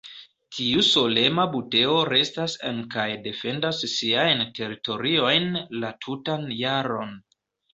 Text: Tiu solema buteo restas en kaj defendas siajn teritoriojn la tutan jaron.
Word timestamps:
Tiu 0.59 0.83
solema 0.85 1.43
buteo 1.51 1.97
restas 2.09 2.55
en 2.71 2.79
kaj 2.97 3.05
defendas 3.27 3.83
siajn 3.93 4.43
teritoriojn 4.61 5.63
la 5.85 5.93
tutan 6.07 6.53
jaron. 6.65 7.15